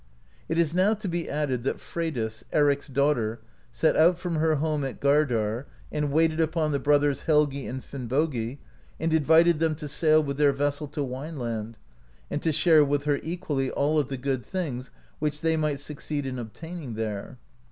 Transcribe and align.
It 0.49 0.57
is 0.57 0.73
now 0.73 0.95
to 0.95 1.07
be 1.07 1.29
added 1.29 1.63
that 1.63 1.79
Freydis, 1.79 2.43
Eric's 2.51 2.87
daughter, 2.87 3.39
set 3.71 3.95
out 3.95 4.17
from 4.17 4.37
her 4.37 4.55
home 4.55 4.83
at 4.83 4.99
Gar 4.99 5.25
dar, 5.27 5.67
and 5.91 6.11
waited 6.11 6.39
upon 6.39 6.71
the 6.71 6.79
brothers, 6.79 7.21
Helgi 7.27 7.67
and 7.67 7.83
Finnbogi, 7.83 8.57
and 8.99 9.13
invited 9.13 9.59
them 9.59 9.75
to 9.75 9.87
sail 9.87 10.23
with 10.23 10.37
their 10.37 10.53
vessel 10.53 10.87
to 10.87 11.01
Wineland, 11.01 11.75
and 12.31 12.41
to 12.41 12.51
share 12.51 12.83
with 12.83 13.03
her 13.03 13.19
equally 13.21 13.69
all 13.69 13.99
of 13.99 14.07
the 14.07 14.17
good 14.17 14.43
things 14.43 14.89
which 15.19 15.41
they 15.41 15.55
might 15.55 15.79
succeed 15.79 16.25
in 16.25 16.39
obtaining 16.39 16.95
there. 16.95 17.37